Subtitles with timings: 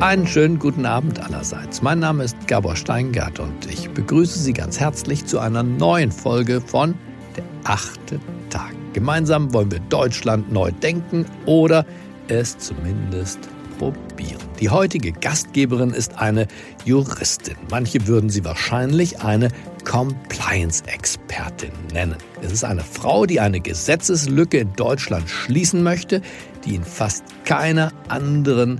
[0.00, 1.82] Einen schönen guten Abend allerseits.
[1.82, 6.60] Mein Name ist Gabor Steingart und ich begrüße Sie ganz herzlich zu einer neuen Folge
[6.60, 6.94] von
[7.36, 8.76] Der achte Tag.
[8.92, 11.84] Gemeinsam wollen wir Deutschland neu denken oder
[12.28, 13.40] es zumindest
[13.76, 14.38] probieren.
[14.60, 16.46] Die heutige Gastgeberin ist eine
[16.84, 17.56] Juristin.
[17.68, 19.48] Manche würden sie wahrscheinlich eine
[19.84, 22.18] Compliance-Expertin nennen.
[22.40, 26.22] Es ist eine Frau, die eine Gesetzeslücke in Deutschland schließen möchte,
[26.64, 28.78] die in fast keiner anderen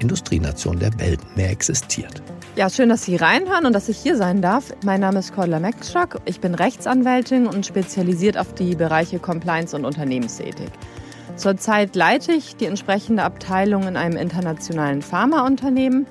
[0.00, 2.22] Industrienation der Welt mehr existiert.
[2.56, 4.72] Ja, schön, dass Sie reinhören und dass ich hier sein darf.
[4.84, 6.20] Mein Name ist Cordula Meckstock.
[6.24, 10.70] Ich bin Rechtsanwältin und spezialisiert auf die Bereiche Compliance und Unternehmensethik.
[11.36, 16.06] Zurzeit leite ich die entsprechende Abteilung in einem internationalen Pharmaunternehmen.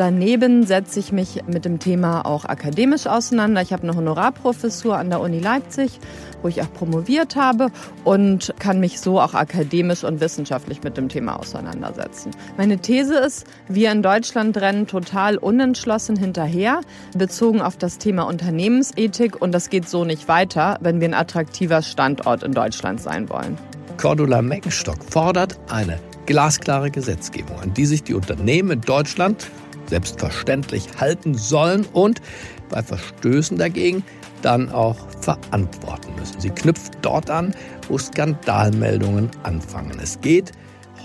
[0.00, 3.60] Daneben setze ich mich mit dem Thema auch akademisch auseinander.
[3.60, 6.00] Ich habe eine Honorarprofessur an der Uni Leipzig,
[6.40, 7.66] wo ich auch promoviert habe
[8.02, 12.30] und kann mich so auch akademisch und wissenschaftlich mit dem Thema auseinandersetzen.
[12.56, 16.80] Meine These ist, wir in Deutschland rennen total unentschlossen hinterher,
[17.14, 21.82] bezogen auf das Thema Unternehmensethik und das geht so nicht weiter, wenn wir ein attraktiver
[21.82, 23.58] Standort in Deutschland sein wollen.
[23.98, 29.46] Cordula Meckenstock fordert eine glasklare Gesetzgebung, an die sich die Unternehmen in Deutschland
[29.90, 32.22] selbstverständlich halten sollen und
[32.70, 34.02] bei Verstößen dagegen
[34.42, 36.40] dann auch verantworten müssen.
[36.40, 37.54] Sie knüpft dort an,
[37.88, 39.98] wo Skandalmeldungen anfangen.
[40.02, 40.52] Es geht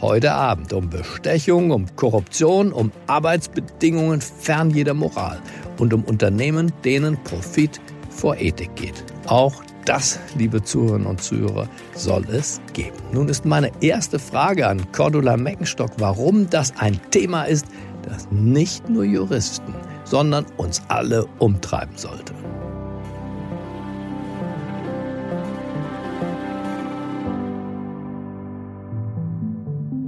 [0.02, 5.39] heute Abend um Bestechung, um Korruption, um Arbeitsbedingungen fern jeder Moral
[5.80, 9.03] und um Unternehmen, denen Profit vor Ethik geht.
[9.27, 12.97] Auch das, liebe Zuhörerinnen und Zuhörer, soll es geben.
[13.11, 17.66] Nun ist meine erste Frage an Cordula Meckenstock, warum das ein Thema ist,
[18.06, 22.34] das nicht nur Juristen, sondern uns alle umtreiben sollte.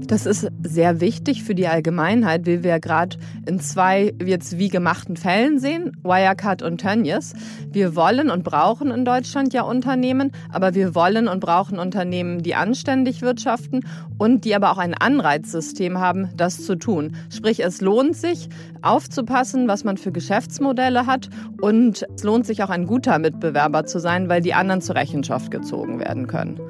[0.08, 5.18] Das ist sehr wichtig für die Allgemeinheit, wie wir gerade in zwei jetzt wie gemachten
[5.18, 7.34] Fällen sehen, Wirecard und Tönnies.
[7.70, 12.56] Wir wollen und brauchen in Deutschland ja Unternehmen, aber wir wollen und brauchen Unternehmen, die
[12.56, 13.82] anständig wirtschaften
[14.18, 17.18] und die aber auch ein Anreizsystem haben, das zu tun.
[17.30, 18.48] Sprich, es lohnt sich
[18.82, 21.28] aufzupassen, was man für Geschäftsmodelle hat
[21.60, 25.52] und es lohnt sich auch ein guter Mitbewerber zu sein, weil die anderen zur Rechenschaft
[25.52, 26.62] gezogen werden können.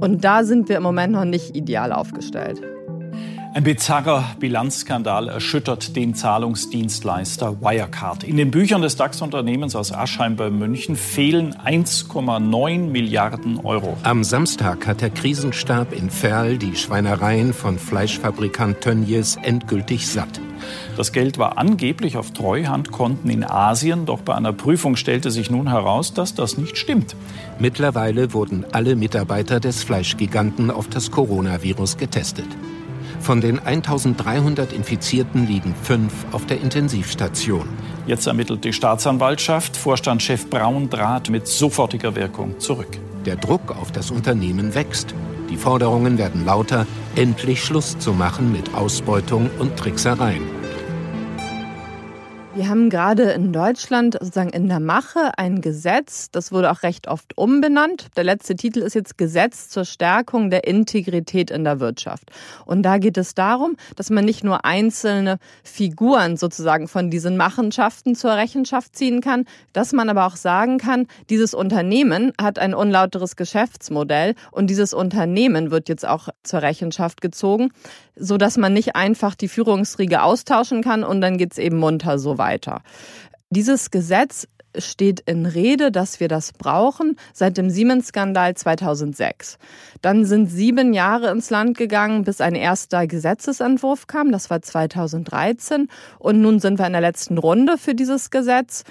[0.00, 2.60] Und da sind wir im Moment noch nicht ideal aufgestellt.
[3.54, 8.22] Ein bizarrer Bilanzskandal erschüttert den Zahlungsdienstleister Wirecard.
[8.22, 13.96] In den Büchern des DAX-Unternehmens aus Aschheim bei München fehlen 1,9 Milliarden Euro.
[14.02, 20.38] Am Samstag hat der Krisenstab in Ferl die Schweinereien von Fleischfabrikant Tönnies endgültig satt.
[20.96, 25.68] Das Geld war angeblich auf Treuhandkonten in Asien, doch bei einer Prüfung stellte sich nun
[25.68, 27.14] heraus, dass das nicht stimmt.
[27.58, 32.48] Mittlerweile wurden alle Mitarbeiter des Fleischgiganten auf das Coronavirus getestet.
[33.20, 37.68] Von den 1300 Infizierten liegen fünf auf der Intensivstation.
[38.06, 39.76] Jetzt ermittelt die Staatsanwaltschaft.
[39.76, 42.98] Vorstandschef Braun trat mit sofortiger Wirkung zurück.
[43.26, 45.14] Der Druck auf das Unternehmen wächst.
[45.50, 46.86] Die Forderungen werden lauter,
[47.16, 50.65] endlich Schluss zu machen mit Ausbeutung und Tricksereien.
[52.56, 57.06] Wir haben gerade in Deutschland sozusagen in der Mache ein Gesetz, das wurde auch recht
[57.06, 58.06] oft umbenannt.
[58.16, 62.30] Der letzte Titel ist jetzt Gesetz zur Stärkung der Integrität in der Wirtschaft.
[62.64, 68.14] Und da geht es darum, dass man nicht nur einzelne Figuren sozusagen von diesen Machenschaften
[68.14, 69.44] zur Rechenschaft ziehen kann,
[69.74, 75.70] dass man aber auch sagen kann, dieses Unternehmen hat ein unlauteres Geschäftsmodell und dieses Unternehmen
[75.70, 77.70] wird jetzt auch zur Rechenschaft gezogen,
[78.18, 82.38] so dass man nicht einfach die Führungsriege austauschen kann und dann geht's eben munter so
[82.38, 82.45] weiter.
[83.50, 84.46] Dieses Gesetz
[84.78, 89.58] steht in Rede, dass wir das brauchen seit dem Siemens-Skandal 2006.
[90.02, 94.32] Dann sind sieben Jahre ins Land gegangen, bis ein erster Gesetzesentwurf kam.
[94.32, 95.88] Das war 2013.
[96.18, 98.84] Und nun sind wir in der letzten Runde für dieses Gesetz.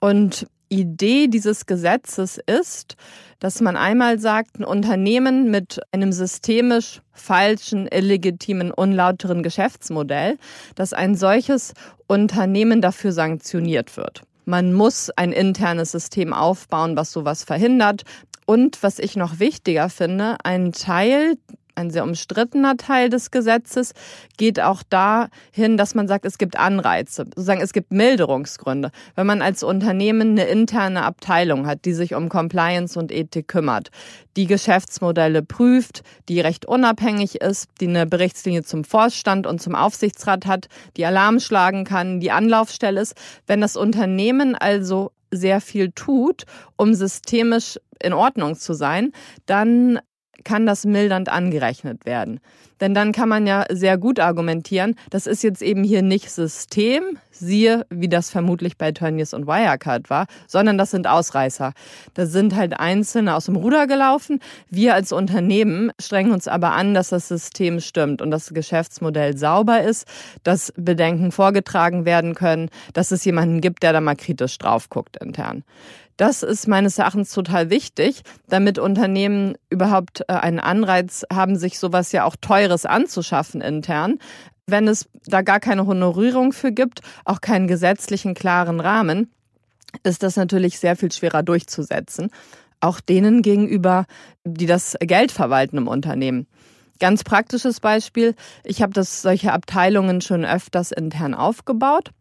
[0.00, 2.96] Und Idee dieses Gesetzes ist,
[3.38, 10.38] dass man einmal sagt, ein Unternehmen mit einem systemisch falschen, illegitimen, unlauteren Geschäftsmodell,
[10.74, 11.74] dass ein solches
[12.06, 14.22] Unternehmen dafür sanktioniert wird.
[14.44, 18.02] Man muss ein internes System aufbauen, was sowas verhindert.
[18.46, 21.36] Und was ich noch wichtiger finde, ein Teil
[21.74, 23.92] ein sehr umstrittener Teil des Gesetzes
[24.36, 28.90] geht auch dahin, dass man sagt, es gibt Anreize, sozusagen es gibt Milderungsgründe.
[29.14, 33.90] Wenn man als Unternehmen eine interne Abteilung hat, die sich um Compliance und Ethik kümmert,
[34.36, 40.46] die Geschäftsmodelle prüft, die recht unabhängig ist, die eine Berichtslinie zum Vorstand und zum Aufsichtsrat
[40.46, 43.14] hat, die Alarm schlagen kann, die Anlaufstelle ist.
[43.46, 46.44] Wenn das Unternehmen also sehr viel tut,
[46.76, 49.12] um systemisch in Ordnung zu sein,
[49.46, 49.98] dann
[50.44, 52.40] kann das mildernd angerechnet werden.
[52.80, 57.18] Denn dann kann man ja sehr gut argumentieren, das ist jetzt eben hier nicht System,
[57.30, 61.72] siehe, wie das vermutlich bei Tönnies und Wirecard war, sondern das sind Ausreißer.
[62.14, 64.40] Da sind halt Einzelne aus dem Ruder gelaufen.
[64.70, 69.82] Wir als Unternehmen strengen uns aber an, dass das System stimmt und das Geschäftsmodell sauber
[69.82, 70.06] ist,
[70.42, 75.16] dass Bedenken vorgetragen werden können, dass es jemanden gibt, der da mal kritisch drauf guckt
[75.16, 75.64] intern.
[76.16, 82.12] Das ist meines Erachtens total wichtig, damit Unternehmen überhaupt äh, einen Anreiz haben, sich sowas
[82.12, 84.18] ja auch Teures anzuschaffen intern.
[84.66, 89.30] Wenn es da gar keine Honorierung für gibt, auch keinen gesetzlichen klaren Rahmen,
[90.02, 92.30] ist das natürlich sehr viel schwerer durchzusetzen.
[92.80, 94.06] Auch denen gegenüber,
[94.44, 96.46] die das Geld verwalten im Unternehmen.
[97.00, 98.34] Ganz praktisches Beispiel.
[98.62, 102.12] Ich habe das solche Abteilungen schon öfters intern aufgebaut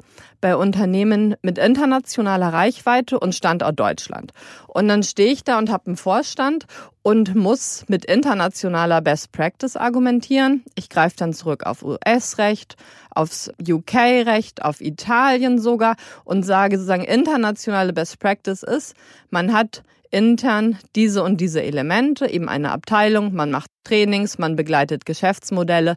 [0.42, 4.34] bei Unternehmen mit internationaler Reichweite und Standort Deutschland.
[4.68, 6.66] Und dann stehe ich da und habe einen Vorstand
[7.02, 10.64] und muss mit internationaler Best Practice argumentieren.
[10.76, 12.76] Ich greife dann zurück auf US-Recht,
[13.12, 15.96] aufs UK-Recht, auf Italien sogar
[16.26, 18.96] und sage sozusagen, internationale Best Practice ist,
[19.30, 25.06] man hat intern diese und diese Elemente, eben eine Abteilung, man macht Trainings, man begleitet
[25.06, 25.96] Geschäftsmodelle,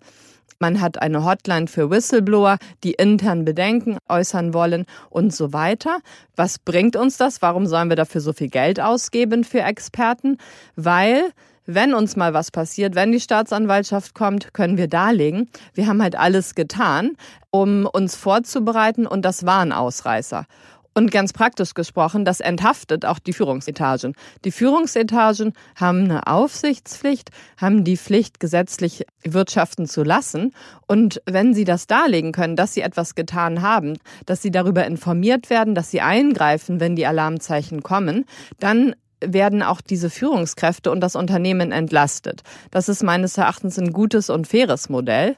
[0.59, 5.99] man hat eine Hotline für Whistleblower, die intern Bedenken äußern wollen und so weiter.
[6.35, 7.43] Was bringt uns das?
[7.43, 10.39] Warum sollen wir dafür so viel Geld ausgeben für Experten?
[10.75, 11.33] Weil
[11.67, 16.17] wenn uns mal was passiert, wenn die Staatsanwaltschaft kommt, können wir darlegen, wir haben halt
[16.17, 17.17] alles getan,
[17.51, 20.47] um uns vorzubereiten und das waren Ausreißer.
[20.97, 24.15] Und ganz praktisch gesprochen, das enthaftet auch die Führungsetagen.
[24.47, 27.29] Die Führungsetagen haben eine Aufsichtspflicht,
[27.59, 30.55] haben die Pflicht, gesetzlich wirtschaften zu lassen.
[30.87, 35.51] Und wenn sie das darlegen können, dass sie etwas getan haben, dass sie darüber informiert
[35.51, 38.25] werden, dass sie eingreifen, wenn die Alarmzeichen kommen,
[38.59, 42.43] dann werden auch diese Führungskräfte und das Unternehmen entlastet.
[42.71, 45.37] Das ist meines Erachtens ein gutes und faires Modell.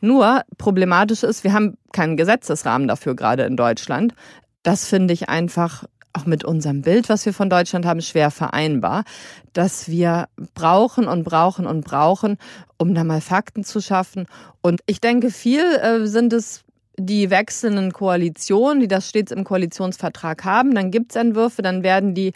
[0.00, 4.14] Nur problematisch ist, wir haben keinen Gesetzesrahmen dafür gerade in Deutschland
[4.64, 9.04] das finde ich einfach auch mit unserem Bild, was wir von Deutschland haben, schwer vereinbar,
[9.52, 12.38] dass wir brauchen und brauchen und brauchen,
[12.78, 14.26] um da mal Fakten zu schaffen.
[14.62, 16.62] Und ich denke, viel äh, sind es
[16.96, 20.74] die wechselnden Koalitionen, die das stets im Koalitionsvertrag haben.
[20.74, 22.32] Dann gibt es Entwürfe, dann werden die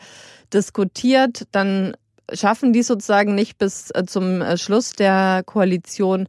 [0.52, 1.96] diskutiert, dann
[2.32, 6.26] schaffen die sozusagen nicht bis äh, zum äh, Schluss der Koalition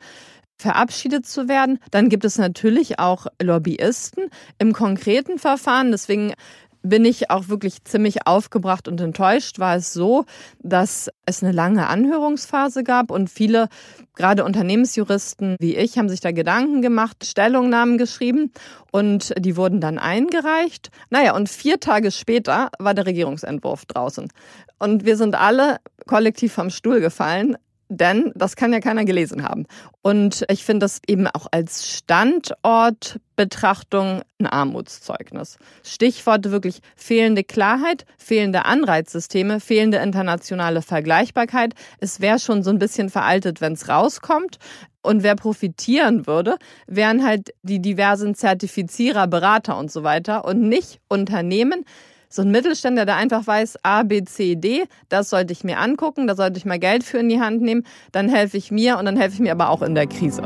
[0.59, 1.79] verabschiedet zu werden.
[1.89, 4.29] Dann gibt es natürlich auch Lobbyisten
[4.59, 5.91] im konkreten Verfahren.
[5.91, 6.33] Deswegen
[6.81, 10.25] bin ich auch wirklich ziemlich aufgebracht und enttäuscht, war es so,
[10.59, 13.67] dass es eine lange Anhörungsphase gab und viele,
[14.15, 18.51] gerade Unternehmensjuristen wie ich, haben sich da Gedanken gemacht, Stellungnahmen geschrieben
[18.91, 20.89] und die wurden dann eingereicht.
[21.09, 24.29] Naja, und vier Tage später war der Regierungsentwurf draußen.
[24.77, 25.77] Und wir sind alle
[26.07, 27.57] kollektiv vom Stuhl gefallen,
[27.89, 29.65] denn das kann ja keiner gelesen haben.
[30.01, 35.57] Und ich finde das eben auch als Standortbetrachtung ein Armutszeugnis.
[35.83, 41.73] Stichworte wirklich fehlende Klarheit, fehlende Anreizsysteme, fehlende internationale Vergleichbarkeit.
[41.99, 44.57] Es wäre schon so ein bisschen veraltet, wenn es rauskommt.
[45.01, 50.99] Und wer profitieren würde, wären halt die diversen Zertifizierer, Berater und so weiter und nicht
[51.07, 51.85] Unternehmen,
[52.29, 56.27] so ein Mittelständler, der einfach weiß, A, B, C, D, das sollte ich mir angucken,
[56.27, 59.05] da sollte ich mal Geld für in die Hand nehmen, dann helfe ich mir und
[59.05, 60.43] dann helfe ich mir aber auch in der Krise.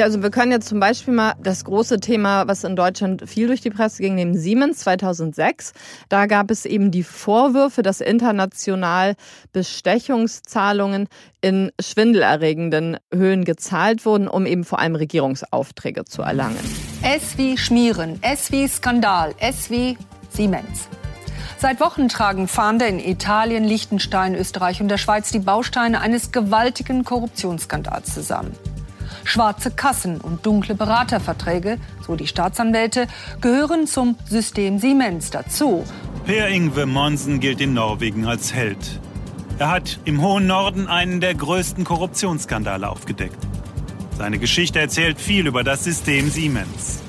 [0.00, 3.48] Ja, also wir können jetzt zum Beispiel mal das große Thema, was in Deutschland viel
[3.48, 5.74] durch die Presse ging, nehmen Siemens 2006.
[6.08, 9.14] Da gab es eben die Vorwürfe, dass international
[9.52, 11.06] Bestechungszahlungen
[11.42, 16.56] in schwindelerregenden Höhen gezahlt wurden, um eben vor allem Regierungsaufträge zu erlangen.
[17.02, 19.98] Es wie Schmieren, es wie Skandal, es wie
[20.30, 20.88] Siemens.
[21.58, 27.04] Seit Wochen tragen Fahnder in Italien, Liechtenstein, Österreich und der Schweiz die Bausteine eines gewaltigen
[27.04, 28.56] Korruptionsskandals zusammen.
[29.24, 33.06] Schwarze Kassen und dunkle Beraterverträge, so die Staatsanwälte,
[33.40, 35.84] gehören zum System Siemens dazu.
[36.24, 39.00] Per Ingve Monsen gilt in Norwegen als Held.
[39.58, 43.36] Er hat im hohen Norden einen der größten Korruptionsskandale aufgedeckt.
[44.16, 47.00] Seine Geschichte erzählt viel über das System Siemens.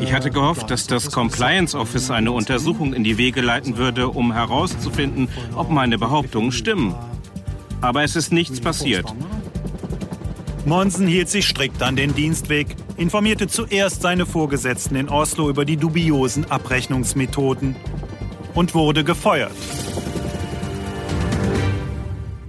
[0.00, 4.32] Ich hatte gehofft, dass das Compliance Office eine Untersuchung in die Wege leiten würde, um
[4.32, 6.94] herauszufinden, ob meine Behauptungen stimmen.
[7.80, 9.14] Aber es ist nichts passiert.
[10.66, 15.76] Monsen hielt sich strikt an den Dienstweg informierte zuerst seine Vorgesetzten in Oslo über die
[15.76, 17.76] dubiosen Abrechnungsmethoden
[18.52, 19.52] und wurde gefeuert.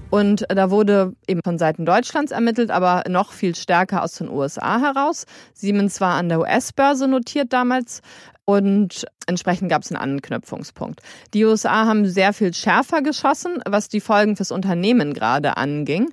[0.10, 4.80] Und da wurde eben von Seiten Deutschlands ermittelt, aber noch viel stärker aus den USA
[4.80, 5.26] heraus.
[5.54, 8.02] Siemens war an der US-Börse notiert damals
[8.46, 11.02] und entsprechend gab es einen Anknüpfungspunkt.
[11.34, 16.10] Die USA haben sehr viel schärfer geschossen, was die Folgen fürs Unternehmen gerade anging.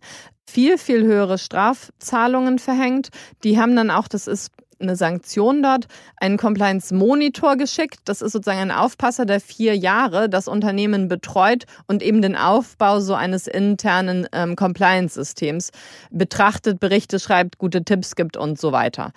[0.47, 3.09] Viel, viel höhere Strafzahlungen verhängt.
[3.43, 5.87] Die haben dann auch, das ist eine Sanktion dort,
[6.17, 8.01] einen Compliance-Monitor geschickt.
[8.05, 13.01] Das ist sozusagen ein Aufpasser, der vier Jahre das Unternehmen betreut und eben den Aufbau
[13.01, 15.71] so eines internen ähm, Compliance-Systems
[16.11, 19.13] betrachtet, Berichte schreibt, gute Tipps gibt und so weiter.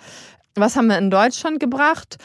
[0.54, 2.16] Was haben wir in Deutschland gebracht?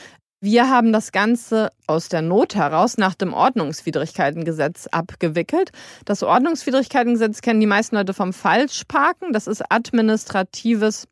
[0.45, 5.71] Wir haben das Ganze aus der Not heraus nach dem Ordnungswidrigkeitengesetz abgewickelt.
[6.03, 9.31] Das Ordnungswidrigkeitengesetz kennen die meisten Leute vom Falschparken.
[9.31, 11.07] Das ist administratives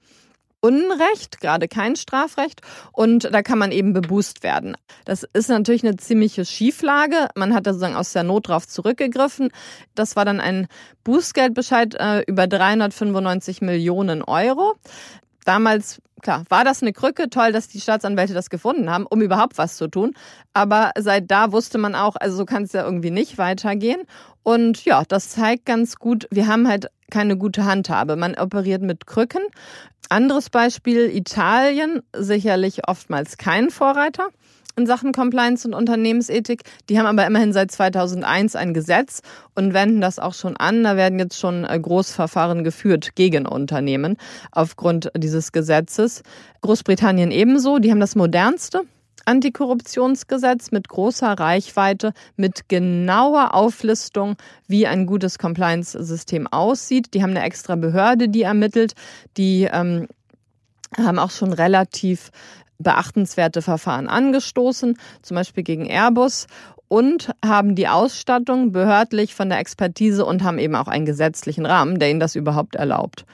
[0.59, 2.59] Unrecht, gerade kein Strafrecht.
[2.91, 4.75] Und da kann man eben beboost werden.
[5.05, 7.29] Das ist natürlich eine ziemliche Schieflage.
[7.33, 9.51] Man hat da sozusagen aus der Not drauf zurückgegriffen.
[9.95, 10.67] Das war dann ein
[11.05, 14.73] Bußgeldbescheid äh, über 395 Millionen Euro.
[15.45, 17.29] Damals klar, war das eine Krücke.
[17.29, 20.13] Toll, dass die Staatsanwälte das gefunden haben, um überhaupt was zu tun.
[20.53, 24.01] Aber seit da wusste man auch, also so kann es ja irgendwie nicht weitergehen.
[24.43, 28.15] Und ja, das zeigt ganz gut, wir haben halt keine gute Handhabe.
[28.15, 29.41] Man operiert mit Krücken.
[30.09, 34.29] Anderes Beispiel, Italien, sicherlich oftmals kein Vorreiter
[34.75, 36.63] in Sachen Compliance und Unternehmensethik.
[36.89, 39.21] Die haben aber immerhin seit 2001 ein Gesetz
[39.55, 40.83] und wenden das auch schon an.
[40.83, 44.17] Da werden jetzt schon äh, Großverfahren geführt gegen Unternehmen
[44.51, 46.23] aufgrund dieses Gesetzes.
[46.61, 47.79] Großbritannien ebenso.
[47.79, 48.81] Die haben das modernste
[49.25, 54.35] Antikorruptionsgesetz mit großer Reichweite, mit genauer Auflistung,
[54.67, 57.13] wie ein gutes Compliance-System aussieht.
[57.13, 58.93] Die haben eine extra Behörde, die ermittelt.
[59.37, 60.07] Die ähm,
[60.97, 62.31] haben auch schon relativ
[62.81, 66.47] beachtenswerte Verfahren angestoßen, zum Beispiel gegen Airbus
[66.87, 71.99] und haben die Ausstattung behördlich von der Expertise und haben eben auch einen gesetzlichen Rahmen,
[71.99, 73.25] der ihnen das überhaupt erlaubt.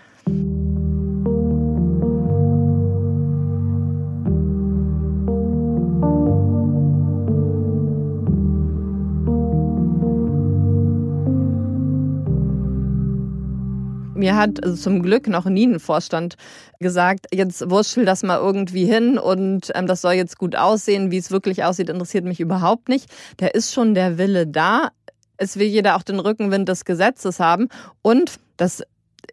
[14.18, 16.36] Mir hat also zum Glück noch nie ein Vorstand
[16.80, 21.12] gesagt, jetzt wurschtel das mal irgendwie hin und ähm, das soll jetzt gut aussehen.
[21.12, 23.10] Wie es wirklich aussieht, interessiert mich überhaupt nicht.
[23.38, 24.90] Da ist schon der Wille da.
[25.38, 27.70] Es will jeder auch den Rückenwind des Gesetzes haben.
[28.02, 28.84] Und das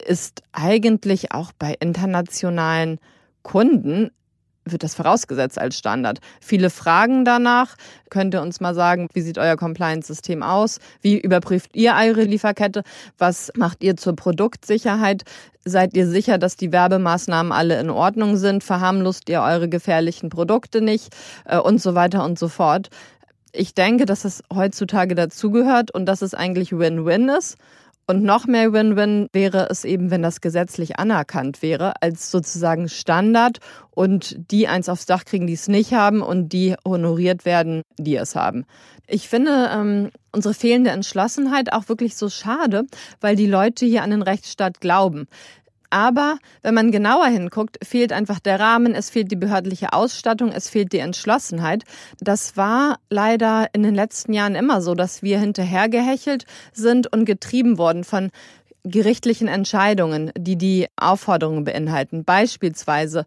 [0.07, 2.99] ist eigentlich auch bei internationalen
[3.43, 4.11] Kunden
[4.64, 6.21] wird das vorausgesetzt als Standard.
[6.40, 7.76] Viele fragen danach.
[8.11, 10.78] Könnt ihr uns mal sagen, wie sieht euer Compliance-System aus?
[11.02, 12.83] Wie überprüft ihr eure Lieferkette?
[13.18, 15.25] Was macht ihr zur Produktsicherheit?
[15.64, 18.62] Seid ihr sicher, dass die Werbemaßnahmen alle in Ordnung sind?
[18.62, 21.14] Verharmlost ihr eure gefährlichen Produkte nicht?
[21.44, 22.90] Äh, und so weiter und so fort.
[23.52, 27.56] Ich denke, dass es heutzutage dazugehört und dass es eigentlich Win-Win ist.
[28.06, 33.61] Und noch mehr Win-Win wäre es eben, wenn das gesetzlich anerkannt wäre als sozusagen Standard
[33.90, 38.16] und die eins aufs Dach kriegen, die es nicht haben und die honoriert werden, die
[38.16, 38.66] es haben.
[39.06, 42.84] Ich finde ähm, unsere fehlende Entschlossenheit auch wirklich so schade,
[43.20, 45.26] weil die Leute hier an den Rechtsstaat glauben.
[45.95, 50.69] Aber wenn man genauer hinguckt, fehlt einfach der Rahmen, es fehlt die behördliche Ausstattung, es
[50.69, 51.85] fehlt die Entschlossenheit.
[52.19, 57.79] Das war leider in den letzten Jahren immer so, dass wir hinterhergehechelt sind und getrieben
[57.79, 58.33] worden von
[58.83, 62.25] gerichtlichen Entscheidungen, die die Aufforderungen beinhalten.
[62.25, 63.25] Beispielsweise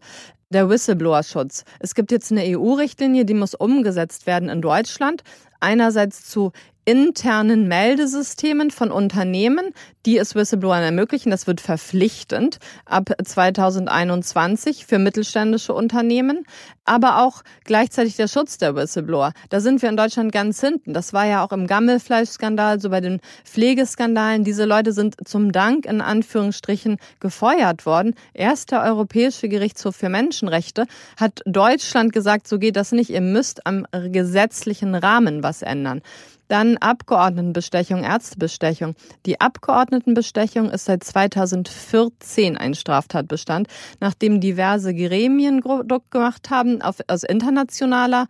[0.50, 1.64] der Whistleblower-Schutz.
[1.80, 5.22] Es gibt jetzt eine EU-Richtlinie, die muss umgesetzt werden in Deutschland.
[5.58, 6.52] Einerseits zu
[6.88, 9.74] internen Meldesystemen von Unternehmen,
[10.06, 11.28] die es Whistleblowern ermöglichen.
[11.28, 16.46] Das wird verpflichtend ab 2021 für mittelständische Unternehmen,
[16.86, 19.34] aber auch gleichzeitig der Schutz der Whistleblower.
[19.50, 20.94] Da sind wir in Deutschland ganz hinten.
[20.94, 24.44] Das war ja auch im Gammelfleischskandal, so bei den Pflegeskandalen.
[24.44, 28.14] Diese Leute sind zum Dank in Anführungsstrichen gefeuert worden.
[28.32, 30.86] Erst der Europäische Gerichtshof für Menschenrechte
[31.20, 33.10] hat Deutschland gesagt, so geht das nicht.
[33.10, 36.00] Ihr müsst am gesetzlichen Rahmen was ändern.
[36.48, 38.94] Dann Abgeordnetenbestechung, Ärztebestechung.
[39.26, 43.68] Die Abgeordnetenbestechung ist seit 2014 ein Straftatbestand,
[44.00, 48.26] nachdem diverse Gremien Druck gemacht haben auf, aus internationaler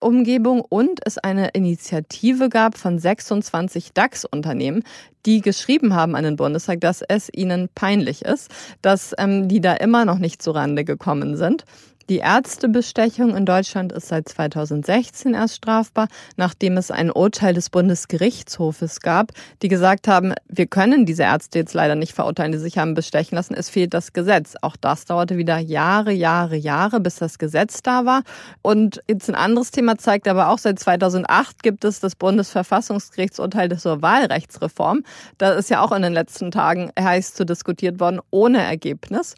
[0.00, 4.82] Umgebung und es eine Initiative gab von 26 DAX-Unternehmen,
[5.24, 8.50] die geschrieben haben an den Bundestag, dass es ihnen peinlich ist,
[8.82, 11.64] dass ähm, die da immer noch nicht zurande gekommen sind.
[12.08, 19.00] Die Ärztebestechung in Deutschland ist seit 2016 erst strafbar, nachdem es ein Urteil des Bundesgerichtshofes
[19.00, 19.32] gab,
[19.62, 23.36] die gesagt haben, wir können diese Ärzte jetzt leider nicht verurteilen, die sich haben bestechen
[23.36, 23.54] lassen.
[23.54, 24.54] Es fehlt das Gesetz.
[24.62, 28.22] Auch das dauerte wieder Jahre, Jahre, Jahre, bis das Gesetz da war.
[28.62, 34.02] Und jetzt ein anderes Thema zeigt aber auch, seit 2008 gibt es das Bundesverfassungsgerichtsurteil zur
[34.02, 35.04] Wahlrechtsreform.
[35.38, 39.36] Da ist ja auch in den letzten Tagen heiß zu diskutiert worden, ohne Ergebnis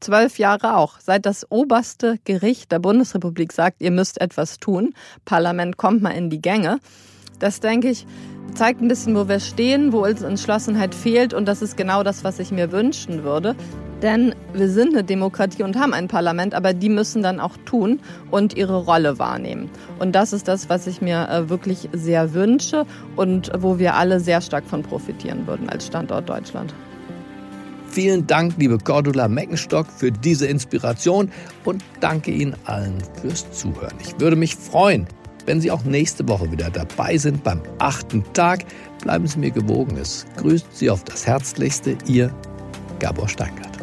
[0.00, 1.00] zwölf Jahre auch.
[1.00, 6.30] Seit das oberste Gericht der Bundesrepublik sagt, ihr müsst etwas tun, Parlament kommt mal in
[6.30, 6.78] die Gänge.
[7.38, 8.06] Das, denke ich,
[8.54, 11.34] zeigt ein bisschen, wo wir stehen, wo uns Entschlossenheit fehlt.
[11.34, 13.54] Und das ist genau das, was ich mir wünschen würde.
[14.02, 18.00] Denn wir sind eine Demokratie und haben ein Parlament, aber die müssen dann auch tun
[18.30, 19.70] und ihre Rolle wahrnehmen.
[19.98, 22.84] Und das ist das, was ich mir äh, wirklich sehr wünsche
[23.16, 26.74] und wo wir alle sehr stark von profitieren würden als Standort Deutschland.
[27.96, 31.32] Vielen Dank, liebe Cordula Meckenstock, für diese Inspiration
[31.64, 33.94] und danke Ihnen allen fürs Zuhören.
[34.02, 35.06] Ich würde mich freuen,
[35.46, 38.66] wenn Sie auch nächste Woche wieder dabei sind beim achten Tag.
[39.02, 39.96] Bleiben Sie mir gewogen.
[39.96, 42.30] Es grüßt Sie auf das Herzlichste, Ihr
[42.98, 43.75] Gabor Steingart.